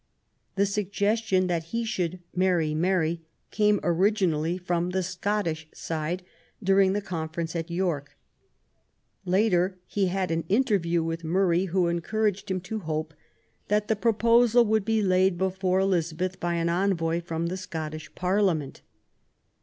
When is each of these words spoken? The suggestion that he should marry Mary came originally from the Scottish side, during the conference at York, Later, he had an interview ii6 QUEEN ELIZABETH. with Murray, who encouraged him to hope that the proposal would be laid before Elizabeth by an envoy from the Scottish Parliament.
The 0.55 0.65
suggestion 0.65 1.45
that 1.45 1.65
he 1.65 1.85
should 1.85 2.21
marry 2.35 2.73
Mary 2.73 3.21
came 3.51 3.79
originally 3.83 4.57
from 4.57 4.89
the 4.89 5.03
Scottish 5.03 5.67
side, 5.75 6.23
during 6.63 6.93
the 6.93 7.03
conference 7.03 7.55
at 7.55 7.69
York, 7.69 8.17
Later, 9.25 9.77
he 9.85 10.07
had 10.07 10.31
an 10.31 10.43
interview 10.49 11.03
ii6 11.03 11.03
QUEEN 11.03 11.05
ELIZABETH. 11.05 11.07
with 11.09 11.23
Murray, 11.31 11.65
who 11.65 11.87
encouraged 11.87 12.49
him 12.49 12.61
to 12.61 12.79
hope 12.79 13.13
that 13.67 13.89
the 13.89 13.95
proposal 13.95 14.65
would 14.65 14.85
be 14.85 15.03
laid 15.03 15.37
before 15.37 15.79
Elizabeth 15.79 16.39
by 16.39 16.55
an 16.55 16.67
envoy 16.67 17.21
from 17.21 17.45
the 17.45 17.55
Scottish 17.57 18.15
Parliament. 18.15 18.81